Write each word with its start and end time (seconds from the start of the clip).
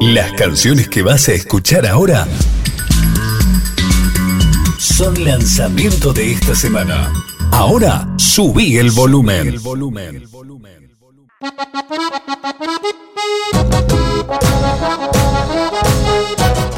Las 0.00 0.32
canciones 0.32 0.88
que 0.88 1.02
vas 1.02 1.28
a 1.28 1.34
escuchar 1.34 1.86
ahora 1.86 2.26
son 4.78 5.22
lanzamiento 5.22 6.14
de 6.14 6.32
esta 6.32 6.54
semana. 6.54 7.12
Ahora 7.52 8.08
subí 8.16 8.78
el 8.78 8.92
volumen. 8.92 9.46
El 9.46 9.58
volumen. 9.58 10.26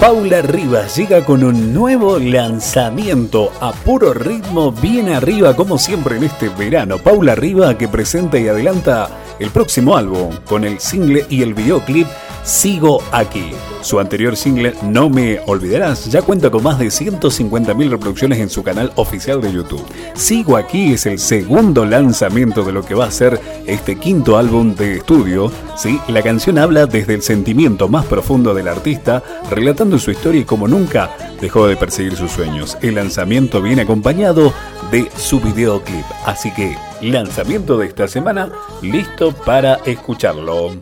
Paula 0.00 0.42
Rivas 0.42 0.96
llega 0.96 1.24
con 1.24 1.44
un 1.44 1.72
nuevo 1.72 2.18
lanzamiento 2.18 3.52
a 3.60 3.72
puro 3.72 4.12
ritmo, 4.14 4.72
bien 4.72 5.10
arriba 5.10 5.54
como 5.54 5.78
siempre 5.78 6.16
en 6.16 6.24
este 6.24 6.48
verano. 6.48 6.98
Paula 6.98 7.36
Rivas 7.36 7.76
que 7.76 7.86
presenta 7.86 8.36
y 8.36 8.48
adelanta 8.48 9.08
el 9.38 9.50
próximo 9.50 9.96
álbum 9.96 10.34
con 10.44 10.64
el 10.64 10.80
single 10.80 11.24
y 11.30 11.42
el 11.42 11.54
videoclip 11.54 12.08
Sigo 12.44 13.00
aquí. 13.12 13.52
Su 13.82 14.00
anterior 14.00 14.36
single 14.36 14.74
No 14.82 15.08
me 15.08 15.40
olvidarás 15.46 16.10
ya 16.10 16.22
cuenta 16.22 16.50
con 16.50 16.62
más 16.62 16.78
de 16.78 16.86
150.000 16.86 17.90
reproducciones 17.90 18.38
en 18.40 18.50
su 18.50 18.62
canal 18.62 18.92
oficial 18.96 19.40
de 19.40 19.52
YouTube. 19.52 19.84
Sigo 20.14 20.56
aquí 20.56 20.92
es 20.92 21.06
el 21.06 21.18
segundo 21.18 21.84
lanzamiento 21.84 22.64
de 22.64 22.72
lo 22.72 22.84
que 22.84 22.94
va 22.94 23.06
a 23.06 23.10
ser 23.10 23.40
este 23.66 23.96
quinto 23.96 24.36
álbum 24.36 24.74
de 24.74 24.96
estudio. 24.96 25.52
¿sí? 25.76 26.00
La 26.08 26.22
canción 26.22 26.58
habla 26.58 26.86
desde 26.86 27.14
el 27.14 27.22
sentimiento 27.22 27.88
más 27.88 28.06
profundo 28.06 28.54
del 28.54 28.68
artista, 28.68 29.22
relatando 29.50 29.98
su 29.98 30.10
historia 30.10 30.40
y 30.40 30.44
como 30.44 30.66
nunca 30.66 31.10
dejó 31.40 31.66
de 31.66 31.76
perseguir 31.76 32.16
sus 32.16 32.32
sueños. 32.32 32.76
El 32.82 32.96
lanzamiento 32.96 33.62
viene 33.62 33.82
acompañado 33.82 34.52
de 34.90 35.08
su 35.16 35.40
videoclip, 35.40 36.04
así 36.26 36.52
que 36.52 36.76
lanzamiento 37.00 37.78
de 37.78 37.86
esta 37.86 38.08
semana, 38.08 38.52
listo 38.82 39.32
para 39.32 39.74
escucharlo. 39.84 40.72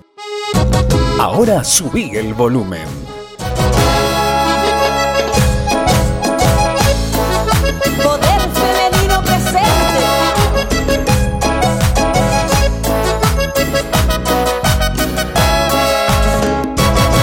Ahora 1.23 1.62
subí 1.62 2.16
el 2.16 2.33
volumen. 2.33 2.88
Poder 8.03 8.41
femenino 8.56 9.22
presente. 9.22 10.00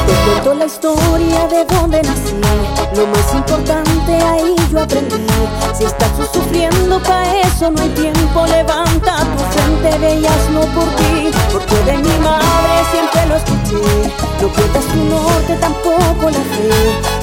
Te 0.06 0.14
cuento 0.24 0.54
la 0.54 0.66
historia 0.68 1.48
de 1.48 1.66
donde 1.66 2.04
nací. 2.04 2.36
Lo 2.96 3.08
más 3.08 3.34
importante 3.34 4.14
ahí 4.14 4.56
yo 4.72 4.80
aprendí. 4.80 5.26
Si 5.76 5.86
estás 5.86 6.12
sufriendo, 6.32 7.02
pa' 7.02 7.26
eso 7.42 7.72
no 7.72 7.82
hay 7.82 7.90
tiempo. 7.90 8.46
Levanta 8.46 9.26
tu 9.36 9.44
frente, 9.54 9.98
veías 9.98 10.50
no 10.52 10.62
por 10.76 10.88
No 13.74 14.48
pierdas 14.48 14.86
tu 14.86 14.96
norte, 14.96 15.58
tampoco 15.60 16.30
la 16.30 16.40
fe. 16.40 16.72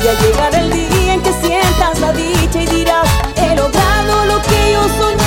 Ya 0.05 0.13
llegará 0.21 0.59
el 0.61 0.71
día 0.71 1.15
en 1.15 1.23
que 1.23 1.33
sientas 1.33 1.99
la 2.01 2.13
dicha 2.13 2.61
y 2.61 2.67
dirás: 2.67 3.09
He 3.37 3.57
logrado 3.57 4.27
lo 4.27 4.43
que 4.43 4.73
yo 4.73 4.83
soñé. 4.99 5.25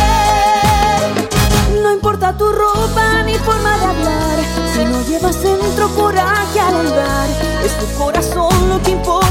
No 1.82 1.92
importa 1.92 2.38
tu 2.38 2.46
ropa 2.52 3.24
ni 3.26 3.34
forma 3.34 3.78
de 3.78 3.86
hablar, 3.86 4.38
si 4.74 4.86
no 4.86 5.02
llevas 5.08 5.42
dentro 5.42 5.90
coraje 5.96 6.60
al 6.60 6.76
andar. 6.76 7.30
Es 7.66 7.74
tu 7.80 7.88
corazón 7.98 8.70
lo 8.70 8.82
que 8.84 8.92
importa 8.92 9.27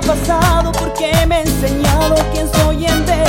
pasado 0.00 0.72
porque 0.72 1.12
me 1.26 1.36
ha 1.36 1.40
enseñado 1.42 2.14
quién 2.32 2.48
soy 2.52 2.86
en 2.86 3.06
verdad. 3.06 3.19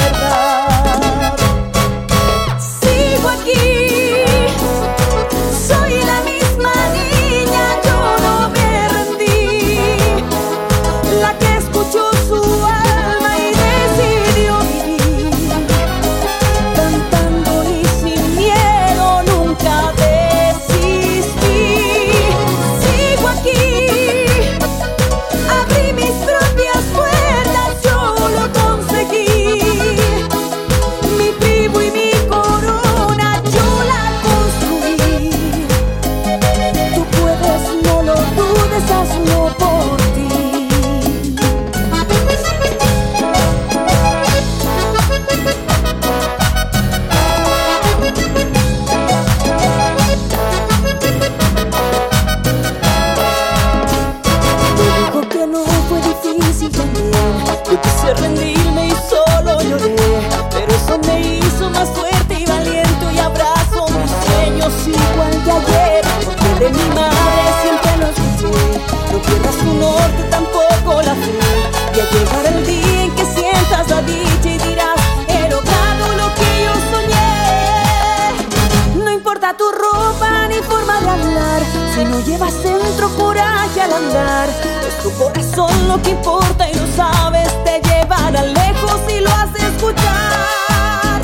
No 79.52 79.58
tu 79.58 79.70
ropa 79.70 80.48
ni 80.48 80.56
forma 80.64 81.02
de 81.02 81.10
hablar, 81.10 81.62
si 81.94 82.06
no 82.06 82.22
llevas 82.22 82.64
dentro 82.64 83.10
coraje 83.18 83.82
al 83.82 83.92
andar. 83.92 84.48
Es 84.88 85.04
tu 85.04 85.12
corazón 85.18 85.90
lo 85.90 86.02
que 86.02 86.12
importa 86.12 86.70
y 86.70 86.74
lo 86.74 86.88
sabes, 86.96 87.50
te 87.66 87.82
llevará 87.82 88.44
lejos 88.44 89.02
y 89.10 89.20
lo 89.20 89.30
de 89.52 89.68
escuchar. 89.68 91.22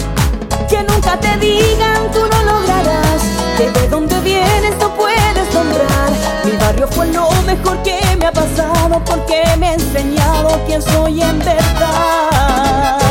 Que 0.68 0.84
nunca 0.84 1.18
te 1.18 1.38
digan 1.38 2.12
tú 2.12 2.20
no 2.20 2.44
lograrás, 2.52 3.22
que 3.56 3.72
de 3.72 3.88
dónde 3.88 4.20
vienes 4.20 4.78
no 4.78 4.94
puedes 4.94 5.54
nombrar. 5.54 6.12
Mi 6.44 6.52
barrio 6.58 6.90
fue 6.90 7.08
lo 7.08 7.32
mejor 7.46 7.82
que 7.84 8.02
me 8.20 8.26
ha 8.26 8.34
pasado 8.34 9.02
porque 9.06 9.42
me 9.58 9.70
ha 9.70 9.74
enseñado 9.76 10.60
quién 10.66 10.82
soy 10.82 11.22
en 11.22 11.40
verdad. 11.40 13.07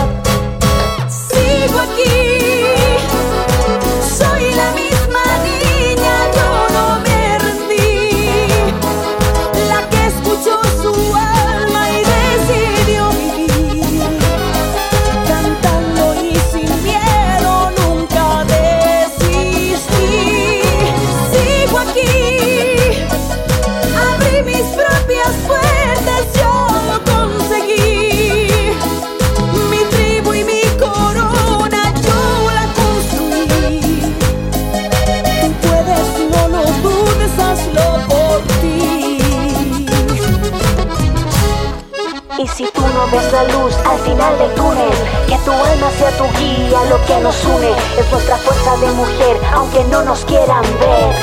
Nos 47.27 47.45
une 47.45 47.71
es 47.99 48.13
nuestra 48.13 48.37
fuerza 48.37 48.77
de 48.77 48.87
mujer, 48.93 49.37
aunque 49.53 49.83
no 49.91 50.05
nos 50.05 50.25
quieran 50.27 50.63
ver. 50.79 51.15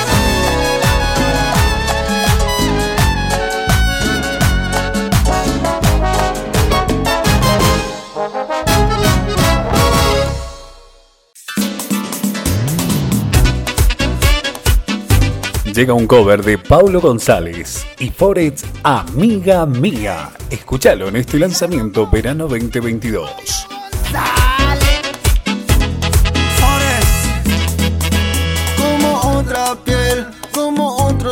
llega 15.73 15.93
un 15.93 16.05
cover 16.05 16.43
de 16.43 16.59
Paulo 16.59 17.01
González 17.01 17.83
y 17.97 18.09
Forest 18.09 18.65
Amiga 18.83 19.65
Mía. 19.65 20.29
Escúchalo 20.51 21.07
en 21.07 21.15
este 21.15 21.39
lanzamiento 21.39 22.07
verano 22.07 22.47
2022. 22.47 23.63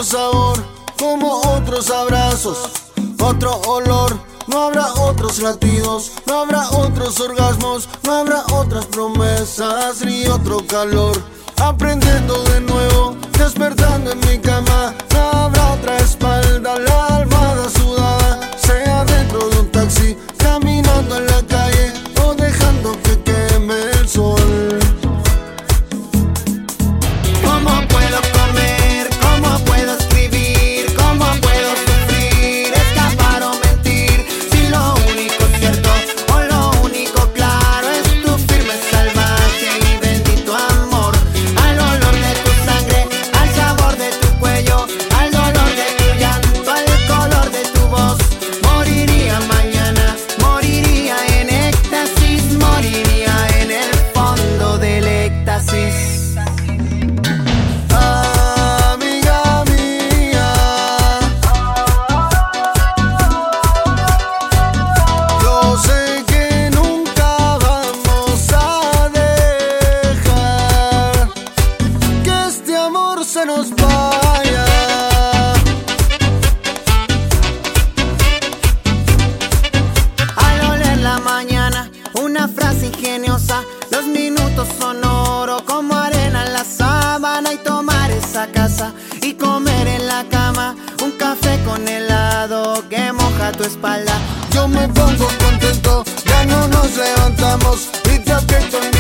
Sabor, 0.03 0.57
como 0.97 1.41
otros 1.55 1.89
abrazos, 1.89 2.69
otro 3.19 3.59
olor. 3.67 4.17
No 4.47 4.63
habrá 4.63 4.93
otros 4.93 5.39
latidos, 5.39 6.11
no 6.25 6.39
habrá 6.39 6.69
otros 6.71 7.19
orgasmos, 7.19 7.87
no 8.03 8.15
habrá 8.15 8.43
otras 8.51 8.85
promesas 8.85 10.03
ni 10.03 10.25
otro 10.27 10.65
calor 10.67 11.21
aprendiendo 11.61 12.43
de 12.45 12.61
nuevo, 12.61 13.15
despertando 13.37 14.11
en 14.11 14.19
mi 14.21 14.37
cama. 14.39 14.93
No 15.13 15.19
habrá 15.19 15.73
otra 15.73 15.97
espalda, 15.97 16.79
la 16.79 17.17
almohada 17.17 17.69
Los 84.01 84.09
minutos 84.09 84.67
son 84.79 85.05
oro 85.05 85.63
como 85.63 85.93
arena 85.93 86.43
en 86.47 86.53
la 86.53 86.63
sábana 86.63 87.53
y 87.53 87.57
tomar 87.57 88.09
esa 88.09 88.47
casa 88.47 88.93
y 89.21 89.33
comer 89.33 89.87
en 89.87 90.07
la 90.07 90.25
cama 90.27 90.75
un 91.03 91.11
café 91.11 91.59
con 91.63 91.87
helado 91.87 92.83
que 92.89 93.11
moja 93.11 93.51
tu 93.51 93.63
espalda. 93.63 94.13
Yo 94.53 94.67
me 94.67 94.87
pongo 94.87 95.27
contento, 95.37 96.03
ya 96.25 96.45
no 96.45 96.67
nos 96.69 96.97
levantamos 96.97 97.89
y 98.11 98.17
te 98.17 98.33
aprieto 98.33 98.90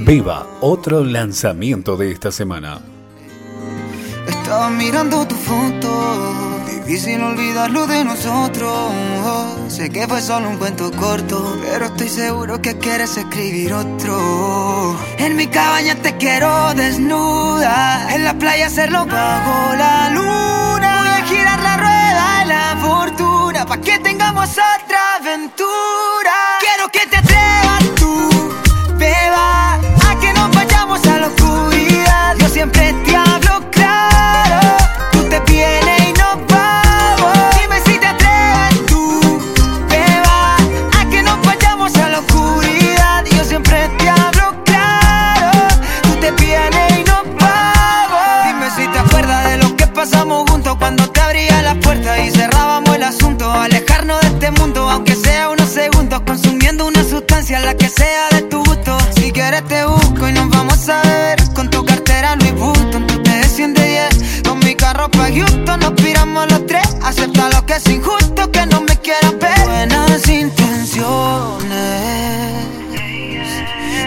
Viva 0.00 0.44
otro 0.60 1.04
lanzamiento 1.04 1.96
de 1.96 2.10
esta 2.10 2.32
semana. 2.32 2.80
Estaba 4.26 4.70
mirando 4.70 5.24
tu 5.24 5.36
foto, 5.36 6.64
difícil 6.66 7.22
olvidar 7.22 7.70
lo 7.70 7.86
de 7.86 8.04
nosotros. 8.04 8.92
Sé 9.68 9.88
que 9.88 10.08
fue 10.08 10.20
solo 10.20 10.48
un 10.48 10.56
cuento 10.56 10.90
corto, 10.90 11.56
pero 11.62 11.86
estoy 11.86 12.08
seguro 12.08 12.60
que 12.60 12.76
quieres 12.78 13.16
escribir 13.16 13.72
otro. 13.72 14.98
En 15.18 15.36
mi 15.36 15.46
cabaña 15.46 15.94
te 15.94 16.16
quiero 16.16 16.74
desnuda, 16.74 18.12
en 18.12 18.24
la 18.24 18.34
playa 18.34 18.66
hacerlo 18.66 19.06
bajo 19.06 19.76
la 19.76 20.10
luna. 20.10 21.02
Voy 21.02 21.08
a 21.08 21.24
girar 21.26 21.60
la 21.60 21.76
rueda 21.76 22.38
de 22.40 22.46
la 22.46 22.76
fortuna, 22.82 23.64
pa' 23.64 23.80
que 23.80 24.00
tengamos 24.00 24.50
otra 24.50 25.16
aventura. 25.20 26.34
Quiero 26.60 26.88
que 26.90 27.06
te 27.06 27.29
alejarnos 53.52 54.20
de 54.20 54.28
este 54.28 54.50
mundo, 54.52 54.88
aunque 54.88 55.14
sea 55.14 55.50
unos 55.50 55.68
segundos, 55.68 56.20
consumiendo 56.26 56.86
una 56.86 57.02
sustancia, 57.04 57.60
la 57.60 57.74
que 57.74 57.88
sea 57.88 58.28
de 58.30 58.42
tu 58.42 58.62
gusto. 58.64 58.98
Si 59.16 59.32
quieres 59.32 59.64
te 59.66 59.84
busco 59.84 60.28
y 60.28 60.32
nos 60.32 60.48
vamos 60.50 60.88
a 60.88 61.02
ver 61.02 61.38
con 61.54 61.68
tu 61.70 61.84
cartera 61.84 62.36
Louis 62.36 62.54
Vuitton, 62.54 63.06
tú 63.06 63.22
te 63.22 63.30
desciendes 63.30 63.84
yes. 63.84 64.42
Con 64.42 64.58
mi 64.60 64.74
carro 64.74 65.10
pa' 65.10 65.30
Houston, 65.30 65.80
nos 65.80 65.92
piramos 65.92 66.50
los 66.50 66.66
tres. 66.66 66.96
Acepta 67.02 67.48
lo 67.50 67.64
que 67.66 67.74
es 67.74 67.86
injusto, 67.88 68.50
que 68.50 68.66
no 68.66 68.80
me 68.82 68.96
quieras 68.96 69.38
ver. 69.38 69.66
Buenas 69.66 70.28
intenciones. 70.28 71.70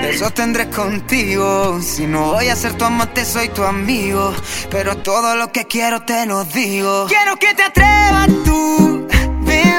Eso 0.03 0.25
sostendré 0.25 0.69
contigo. 0.69 1.79
Si 1.81 2.05
no 2.05 2.33
voy 2.33 2.49
a 2.49 2.55
ser 2.55 2.73
tu 2.73 2.85
amante, 2.85 3.25
soy 3.25 3.49
tu 3.49 3.63
amigo. 3.63 4.33
Pero 4.69 4.97
todo 4.97 5.35
lo 5.35 5.51
que 5.51 5.65
quiero 5.65 6.01
te 6.01 6.25
lo 6.25 6.43
digo. 6.43 7.07
Quiero 7.07 7.35
que 7.37 7.53
te 7.55 7.63
atrevas 7.63 8.27
tú 8.45 8.92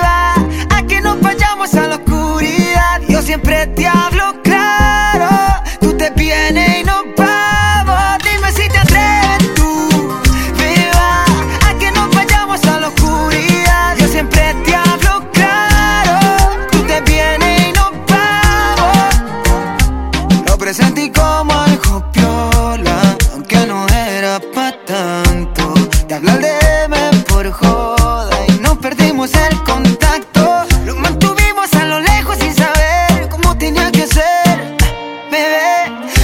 a 0.02 0.82
que 0.88 1.00
nos 1.00 1.20
vayamos 1.20 1.74
a 1.74 1.88
la 1.88 1.96
oscuridad. 1.96 3.00
Yo 3.08 3.22
siempre 3.22 3.66
te 3.68 3.86
hablo 3.86 4.42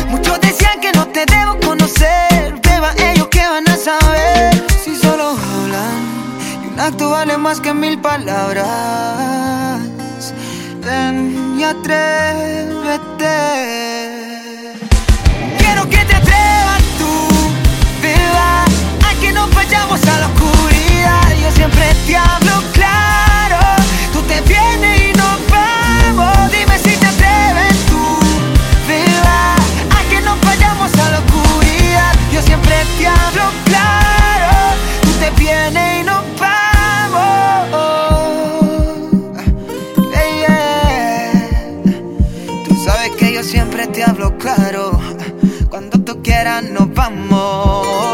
Muchos 0.09 0.41
decían 0.41 0.81
que 0.81 0.93
no 0.93 1.07
te 1.07 1.25
debo 1.27 1.59
conocer, 1.61 2.55
beba, 2.63 2.93
ellos 2.97 3.29
que 3.29 3.41
van 3.41 3.69
a 3.69 3.77
saber 3.77 4.65
si 4.85 4.95
solo 4.97 5.31
hablan. 5.31 6.01
Y 6.63 6.67
un 6.73 6.81
acto 6.81 7.11
vale 7.11 7.37
más 7.37 7.61
que 7.61 7.75
mil 7.75 7.99
palabras. 8.01 9.81
Ven 10.85 11.57
y 11.59 11.65
atrévete. 11.65 13.37
Quiero 15.59 15.89
que 15.89 16.05
te 16.05 16.15
atrevas 16.15 16.83
tú, 16.99 17.13
beba, 18.03 18.65
a 19.09 19.21
que 19.21 19.33
nos 19.33 19.53
vayamos 19.55 20.01
a 20.07 20.10
Sabes 42.85 43.11
que 43.19 43.35
yo 43.35 43.43
siempre 43.43 43.87
te 43.89 44.03
hablo 44.03 44.37
claro. 44.39 44.99
Cuando 45.69 46.01
tú 46.01 46.23
quieras 46.23 46.63
nos 46.65 46.93
vamos. 46.95 48.10